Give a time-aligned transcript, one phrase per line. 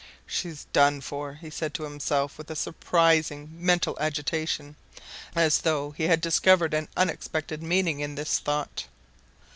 [0.25, 4.75] "She's done for," he said to himself, with a surprising mental agitation,
[5.35, 8.87] as though he had discovered an unexpected meaning in this thought.